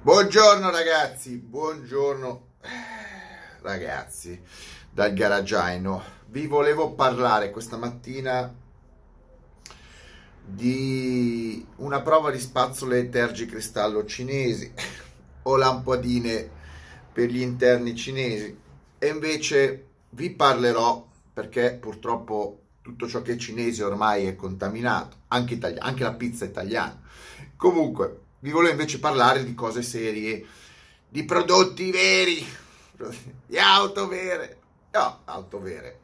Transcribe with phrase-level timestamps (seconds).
[0.00, 2.46] Buongiorno ragazzi, buongiorno
[3.62, 4.40] ragazzi
[4.88, 6.02] dal garagiaino.
[6.26, 8.54] Vi volevo parlare questa mattina
[10.44, 14.72] di una prova di spazzole tergicristallo cinesi
[15.42, 16.48] o lampadine
[17.12, 18.56] per gli interni cinesi
[18.98, 25.54] e invece vi parlerò perché purtroppo tutto ciò che è cinese ormai è contaminato, anche,
[25.54, 27.02] itali- anche la pizza italiana.
[27.56, 30.44] Comunque, vi volevo invece parlare di cose serie,
[31.08, 32.46] di prodotti veri,
[33.46, 34.60] di auto vere.
[34.92, 36.00] No, auto vere.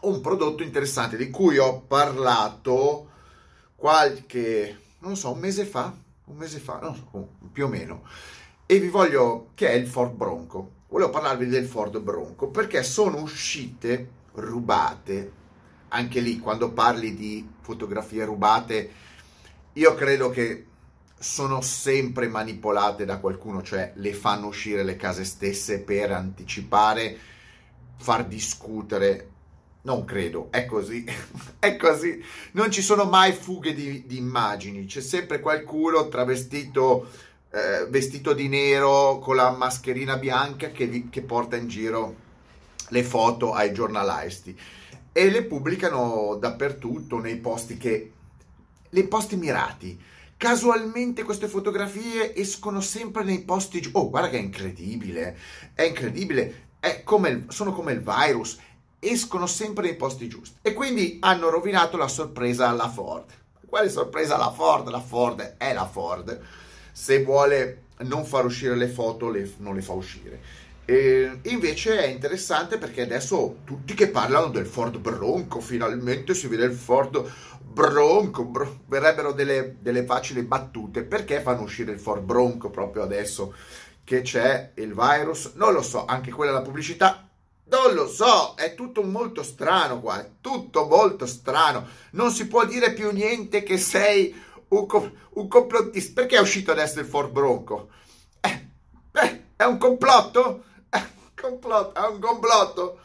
[0.00, 3.10] Un prodotto interessante di cui ho parlato
[3.76, 5.94] qualche, non so, un mese fa,
[6.26, 8.02] un mese fa, non so, più o meno.
[8.66, 10.72] E vi voglio, che è il Ford Bronco.
[10.88, 15.42] Volevo parlarvi del Ford Bronco perché sono uscite rubate.
[15.88, 18.90] Anche lì, quando parli di fotografie rubate,
[19.72, 20.66] io credo che
[21.18, 27.16] sono sempre manipolate da qualcuno, cioè le fanno uscire le case stesse per anticipare,
[27.96, 29.30] far discutere.
[29.82, 31.04] Non credo, è così,
[31.58, 32.22] è così.
[32.52, 37.08] Non ci sono mai fughe di, di immagini, c'è sempre qualcuno travestito,
[37.50, 42.22] eh, vestito di nero, con la mascherina bianca che, vi, che porta in giro
[42.88, 44.58] le foto ai giornalisti
[45.16, 48.12] e le pubblicano dappertutto nei posti che...
[48.90, 50.12] nei posti mirati
[50.44, 53.96] Casualmente queste fotografie escono sempre nei posti giusti.
[53.96, 55.38] Oh, guarda che è incredibile,
[55.72, 58.58] è incredibile, è come sono come il virus,
[58.98, 60.58] escono sempre nei posti giusti.
[60.60, 63.24] E quindi hanno rovinato la sorpresa alla Ford.
[63.66, 64.90] Quale sorpresa alla Ford?
[64.90, 66.38] La Ford è la Ford.
[66.92, 70.42] Se vuole non far uscire le foto, le, non le fa uscire.
[70.86, 76.64] E invece è interessante perché adesso tutti che parlano del Ford Bronco, finalmente si vede
[76.64, 77.24] il Ford
[77.62, 83.54] Bronco, bro, verrebbero delle, delle facili battute, perché fanno uscire il Ford Bronco proprio adesso
[84.04, 85.52] che c'è il virus?
[85.54, 87.26] Non lo so, anche quella la pubblicità,
[87.64, 92.66] non lo so, è tutto molto strano qua, è tutto molto strano, non si può
[92.66, 94.34] dire più niente che sei
[94.68, 94.86] un,
[95.30, 97.88] un complottista, perché è uscito adesso il Ford Bronco?
[98.40, 98.68] Eh,
[99.12, 100.64] eh, è un complotto?
[101.44, 102.98] Complotto, è un complotto.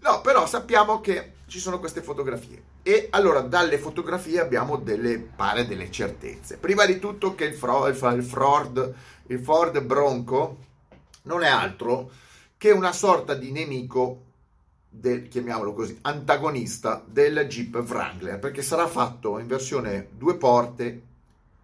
[0.00, 2.74] No, però sappiamo che ci sono queste fotografie.
[2.82, 6.58] E allora dalle fotografie abbiamo delle, pare delle certezze.
[6.58, 8.94] Prima di tutto che il, Fro, il, Ford,
[9.28, 10.58] il Ford Bronco
[11.22, 12.10] non è altro
[12.56, 14.22] che una sorta di nemico
[14.88, 21.02] del, chiamiamolo così, antagonista del Jeep Wrangler, perché sarà fatto in versione due porte,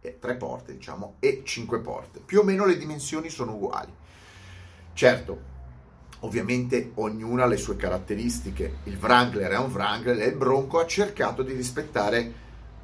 [0.01, 2.21] eh, tre porte diciamo, e cinque porte.
[2.21, 3.93] Più o meno le dimensioni sono uguali.
[4.95, 5.51] Certo,
[6.25, 8.79] Ovviamente ognuna ha le sue caratteristiche.
[8.85, 12.41] Il Wrangler è un Wrangler e il Bronco ha cercato di rispettare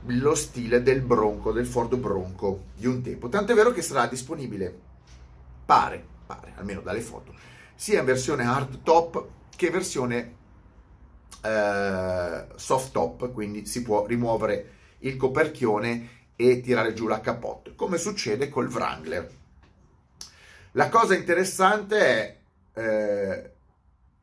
[0.06, 3.28] lo stile del Bronco, del Ford Bronco di un tempo.
[3.28, 4.76] Tant'è vero che sarà disponibile,
[5.64, 7.34] pare, pare, almeno dalle foto,
[7.74, 10.34] sia in versione hard top che versione
[11.42, 17.98] eh, soft top, quindi si può rimuovere il coperchione e tirare giù la capote, come
[17.98, 19.30] succede col Wrangler.
[20.72, 22.37] La cosa interessante è
[22.78, 23.50] eh,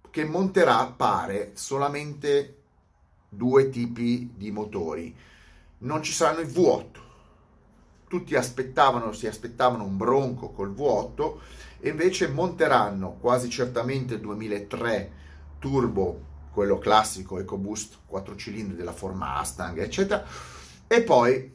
[0.10, 2.62] che monterà, pare, solamente
[3.28, 5.14] due tipi di motori.
[5.80, 7.04] Non ci saranno i V8.
[8.08, 11.38] Tutti aspettavano, si aspettavano un Bronco col V8
[11.82, 15.12] e invece monteranno quasi certamente il 2003
[15.60, 20.26] turbo, quello classico EcoBoost 4 cilindri della forma Mustang, eccetera,
[20.88, 21.54] e poi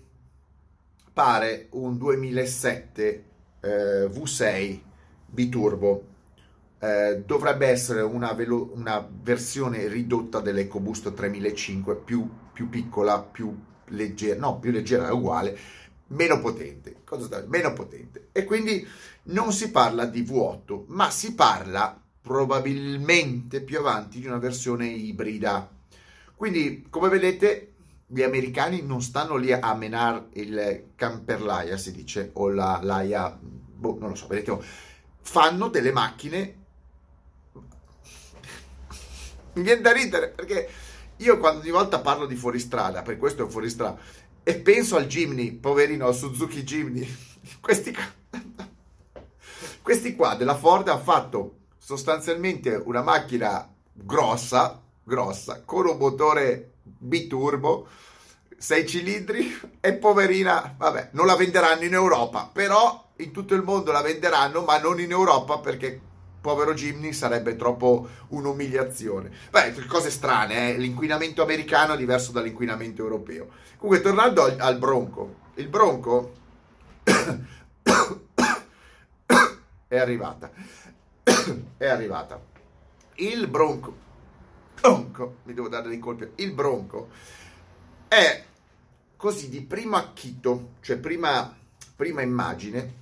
[1.14, 3.24] pare un 2007
[3.60, 4.80] eh, V6
[5.26, 6.09] biturbo
[6.80, 13.54] eh, dovrebbe essere una, velo- una, versione ridotta dell'EcoBoost 3005 più, più piccola, più
[13.88, 15.58] leggera, no, più leggera è uguale,
[16.08, 16.96] meno potente.
[17.04, 17.44] Cosa?
[17.48, 18.28] Meno potente.
[18.32, 18.86] E quindi
[19.24, 25.68] non si parla di V8, ma si parla probabilmente più avanti di una versione ibrida.
[26.34, 27.74] Quindi, come vedete,
[28.06, 33.98] gli americani non stanno lì a menare il camperlaia, si dice, o la laia, boh,
[34.00, 34.58] non lo so, vedete,
[35.20, 36.59] fanno delle macchine
[39.60, 40.68] mi viene da ridere perché
[41.16, 43.98] io quando di volta parlo di fuoristrada, per questo è un fuoristrada,
[44.42, 47.06] e penso al Jimny, poverino, al Suzuki Jimny,
[47.60, 47.94] questi,
[49.82, 57.86] questi qua della Ford hanno fatto sostanzialmente una macchina grossa, grossa, con un motore biturbo,
[58.56, 63.92] 6 cilindri e poverina, vabbè, non la venderanno in Europa, però in tutto il mondo
[63.92, 66.08] la venderanno, ma non in Europa perché
[66.40, 69.30] povero Jimny sarebbe troppo un'umiliazione.
[69.50, 70.78] Beh, cose strane, eh?
[70.78, 73.48] l'inquinamento americano è diverso dall'inquinamento europeo.
[73.76, 76.34] Comunque, tornando al, al Bronco, il Bronco
[79.86, 80.50] è arrivata.
[81.76, 82.40] è arrivata.
[83.14, 83.94] Il Bronco,
[84.80, 87.08] Bronco, mi devo dare dei colpi, il Bronco
[88.08, 88.44] è
[89.16, 91.54] così di primo acchito, cioè prima,
[91.94, 92.94] prima immagine,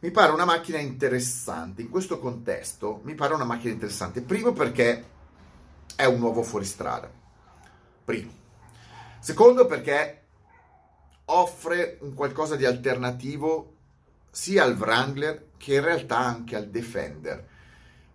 [0.00, 1.82] mi pare una macchina interessante.
[1.82, 4.22] In questo contesto mi pare una macchina interessante.
[4.22, 5.04] Primo perché
[5.94, 7.10] è un nuovo fuoristrada.
[8.04, 8.32] Primo.
[9.20, 10.22] Secondo perché
[11.26, 13.74] offre un qualcosa di alternativo
[14.30, 17.46] sia al Wrangler che in realtà anche al Defender.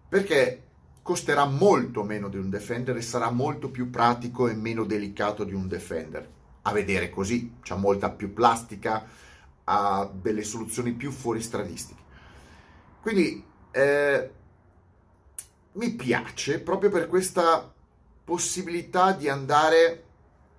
[0.10, 0.64] Perché
[1.04, 5.54] costerà molto meno di un Defender e sarà molto più pratico e meno delicato di
[5.54, 6.28] un Defender.
[6.64, 9.06] A vedere così, c'è molta più plastica,
[9.66, 12.02] ha delle soluzioni più fuoristradistiche.
[13.02, 14.32] Quindi eh,
[15.74, 17.72] mi piace proprio per questa
[18.24, 20.04] possibilità di andare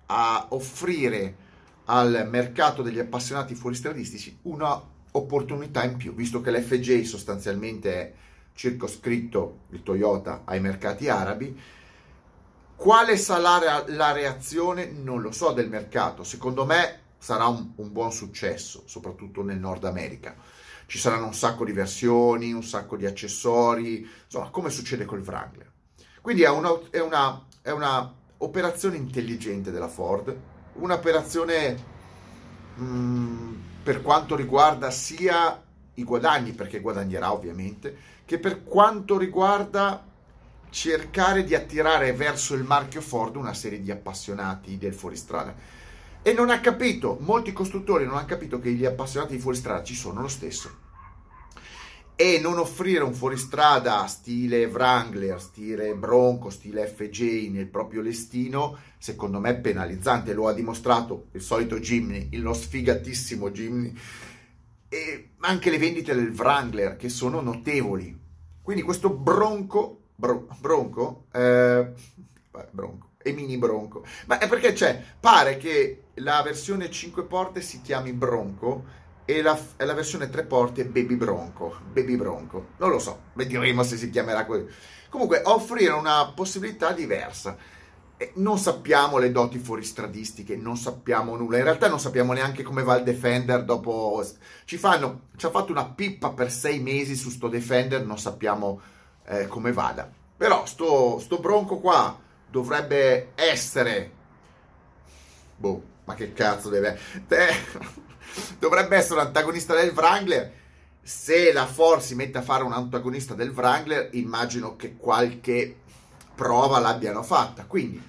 [0.07, 1.45] a offrire
[1.85, 4.81] al mercato degli appassionati fuoristradistici una
[5.11, 8.13] opportunità in più, visto che l'FJ sostanzialmente è
[8.53, 11.59] circoscritto il Toyota ai mercati arabi.
[12.75, 14.85] Quale sarà la reazione?
[14.85, 16.23] Non lo so del mercato.
[16.23, 20.35] Secondo me sarà un, un, buon successo, soprattutto nel Nord America.
[20.85, 25.71] Ci saranno un sacco di versioni, un sacco di accessori, insomma, come succede col Wrangler.
[26.21, 30.35] Quindi è una, è una, è una operazione intelligente della Ford,
[30.73, 31.83] un'operazione
[32.75, 33.53] mh, mm,
[33.83, 35.63] per quanto riguarda sia
[35.95, 40.05] i guadagni, perché guadagnerà ovviamente, che per quanto riguarda
[40.69, 45.55] cercare di attirare verso il marchio Ford una serie di appassionati del fuoristrada.
[46.27, 49.95] E non ha capito, molti costruttori non hanno capito che gli appassionati di fuoristrada ci
[49.95, 50.69] sono lo stesso.
[52.17, 59.39] E non offrire un fuoristrada stile Wrangler, stile Bronco, stile FJ nel proprio listino, secondo
[59.39, 60.33] me è penalizzante.
[60.33, 63.93] Lo ha dimostrato il solito Jimny, il nostro sfigatissimo Jimny,
[64.89, 68.19] e anche le vendite del Wrangler che sono notevoli.
[68.61, 71.89] Quindi questo Bronco, bro, Bronco, eh,
[72.71, 77.81] Bronco e Mini Bronco, ma è perché c'è, pare che la versione 5 porte si
[77.81, 81.77] chiami Bronco e la, la, versione 3 porte Baby Bronco.
[81.91, 82.67] Baby Bronco.
[82.77, 84.65] Non lo so, vedremo se si chiamerà così.
[85.09, 87.57] Comunque, offrire una possibilità diversa.
[88.35, 91.57] Non sappiamo le doti fuoristradistiche, non sappiamo nulla.
[91.57, 94.25] In realtà non sappiamo neanche come va il Defender dopo...
[94.65, 98.81] Ci, fanno, ci ha fatto una pippa per sei mesi su sto Defender, non sappiamo
[99.25, 100.09] eh, come vada.
[100.35, 102.17] Però sto, sto Bronco qua
[102.49, 104.11] dovrebbe essere...
[105.57, 106.97] Boh, ma che cazzo deve...
[107.27, 107.55] Eh,
[108.59, 110.53] dovrebbe essere un antagonista del Wrangler.
[111.01, 115.81] Se la Ford si mette a fare un antagonista del Wrangler, immagino che qualche
[116.33, 117.65] prova l'abbiano fatta.
[117.65, 118.01] Quindi,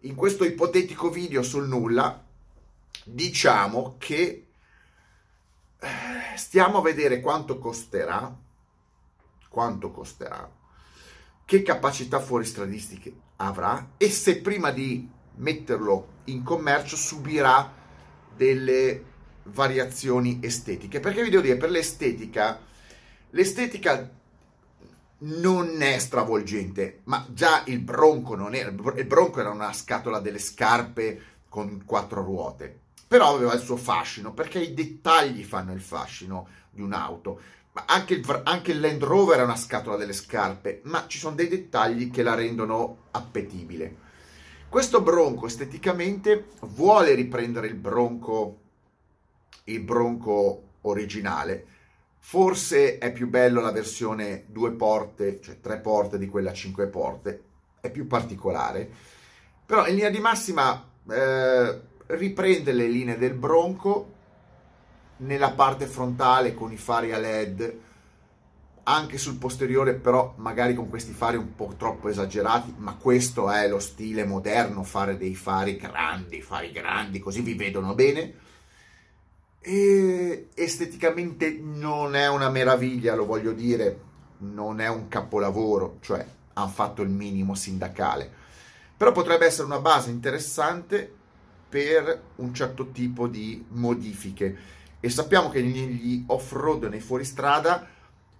[0.00, 2.20] in questo ipotetico video sul nulla,
[3.04, 4.46] diciamo che
[5.78, 5.88] eh,
[6.36, 8.36] stiamo a vedere quanto costerà,
[9.48, 10.50] quanto costerà,
[11.44, 17.72] che capacità fuoristradistiche avrà e se prima di metterlo in commercio subirà
[18.34, 19.04] delle
[19.44, 21.00] variazioni estetiche.
[21.00, 22.60] Perché vi devo dire, per l'estetica,
[23.30, 24.10] l'estetica
[25.22, 30.38] non è stravolgente, ma già il Bronco non era, il Bronco era una scatola delle
[30.38, 36.48] scarpe con quattro ruote, però aveva il suo fascino, perché i dettagli fanno il fascino
[36.70, 37.40] di un'auto.
[37.86, 41.48] Anche il, anche il Land Rover è una scatola delle scarpe, ma ci sono dei
[41.48, 44.08] dettagli che la rendono appetibile.
[44.70, 48.58] Questo Bronco esteticamente vuole riprendere il Bronco
[49.64, 51.66] il Bronco originale.
[52.20, 57.42] Forse è più bello la versione due porte, cioè tre porte di quella cinque porte,
[57.80, 58.88] è più particolare.
[59.66, 64.12] Però in linea di massima eh, riprende le linee del Bronco
[65.16, 67.78] nella parte frontale con i fari a LED,
[68.94, 73.68] anche sul posteriore però magari con questi fari un po' troppo esagerati, ma questo è
[73.68, 78.34] lo stile moderno, fare dei fari grandi, fari grandi, così vi vedono bene.
[79.60, 84.00] E esteticamente non è una meraviglia, lo voglio dire,
[84.38, 88.30] non è un capolavoro, cioè hanno fatto il minimo sindacale,
[88.96, 91.18] però potrebbe essere una base interessante
[91.68, 94.78] per un certo tipo di modifiche.
[94.98, 97.86] E sappiamo che negli off-road, nei fuoristrada,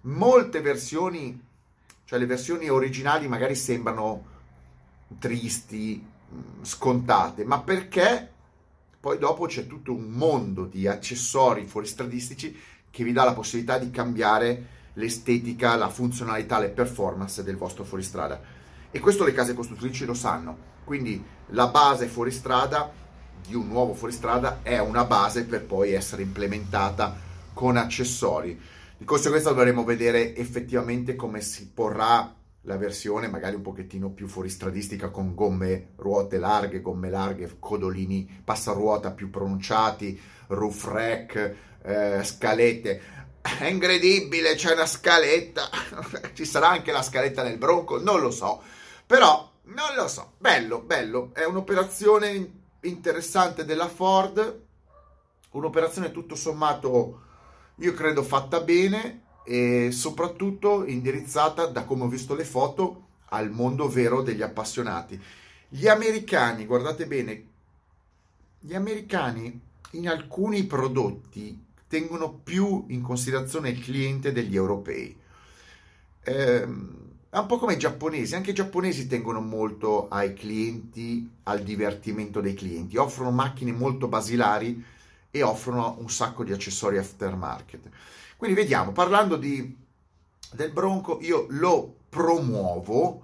[0.01, 1.39] molte versioni,
[2.05, 4.25] cioè le versioni originali magari sembrano
[5.19, 6.05] tristi,
[6.61, 8.29] scontate, ma perché
[8.99, 12.57] poi dopo c'è tutto un mondo di accessori fuoristradistici
[12.89, 18.39] che vi dà la possibilità di cambiare l'estetica, la funzionalità, le performance del vostro fuoristrada.
[18.91, 20.69] E questo le case costruttrici lo sanno.
[20.83, 22.91] Quindi la base fuoristrada
[23.45, 27.15] di un nuovo fuoristrada è una base per poi essere implementata
[27.53, 28.59] con accessori.
[29.01, 35.09] Di conseguenza dovremo vedere effettivamente come si porrà la versione magari un pochettino più fuoristradistica
[35.09, 43.01] con gomme ruote larghe, gomme larghe, codolini passaruota più pronunciati, roof rack, eh, scalette.
[43.41, 45.67] È incredibile, c'è una scaletta,
[46.33, 48.61] ci sarà anche la scaletta nel Bronco, non lo so,
[49.07, 54.61] però non lo so, bello, bello, è un'operazione interessante della Ford,
[55.53, 57.29] un'operazione tutto sommato
[57.81, 63.87] io credo fatta bene e soprattutto indirizzata, da come ho visto le foto, al mondo
[63.87, 65.19] vero degli appassionati.
[65.67, 67.45] Gli americani, guardate bene,
[68.59, 69.59] gli americani
[69.91, 75.17] in alcuni prodotti tengono più in considerazione il cliente degli europei.
[76.23, 81.63] Eh, è un po' come i giapponesi, anche i giapponesi tengono molto ai clienti, al
[81.63, 84.83] divertimento dei clienti, offrono macchine molto basilari
[85.31, 87.89] e offrono un sacco di accessori aftermarket.
[88.35, 89.75] Quindi vediamo, parlando di,
[90.51, 93.23] del Bronco, io lo promuovo,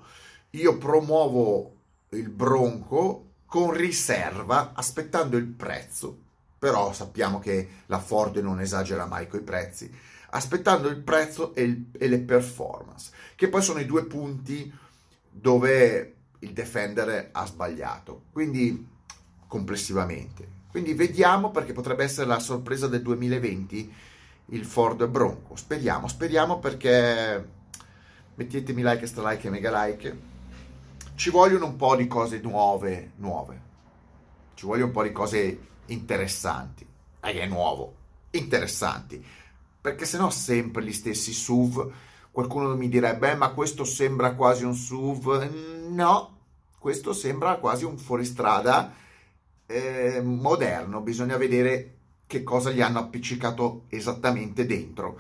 [0.51, 1.75] io promuovo
[2.09, 6.17] il Bronco con riserva, aspettando il prezzo,
[6.57, 9.91] però sappiamo che la Ford non esagera mai con i prezzi,
[10.29, 14.73] aspettando il prezzo e, il, e le performance, che poi sono i due punti
[15.29, 18.23] dove il Defender ha sbagliato.
[18.31, 18.95] Quindi
[19.47, 23.93] complessivamente quindi vediamo perché potrebbe essere la sorpresa del 2020
[24.49, 25.55] il Ford Bronco.
[25.55, 27.49] Speriamo, speriamo perché
[28.35, 30.17] mettetemi like, extra like e mega like.
[31.15, 33.61] Ci vogliono un po' di cose nuove, nuove.
[34.53, 36.85] Ci vogliono un po' di cose interessanti.
[37.21, 37.95] E è nuovo,
[38.29, 39.25] interessanti.
[39.81, 41.91] Perché se no sempre gli stessi SUV.
[42.29, 45.87] Qualcuno mi direbbe, ma questo sembra quasi un SUV.
[45.89, 46.37] No,
[46.77, 49.05] questo sembra quasi un fuoristrada
[49.67, 51.95] eh, moderno, bisogna vedere
[52.25, 55.19] che cosa gli hanno appiccicato esattamente dentro.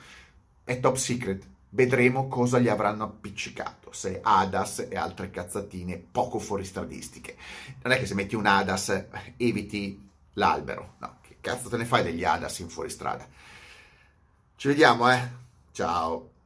[0.63, 7.35] È top secret, vedremo cosa gli avranno appiccicato, se ADAS e altre cazzatine poco fuoristradistiche.
[7.83, 9.05] Non è che se metti un ADAS
[9.37, 13.27] eviti l'albero, no, che cazzo te ne fai degli ADAS in fuoristrada?
[14.55, 15.29] Ci vediamo, eh?
[15.71, 16.36] Ciao!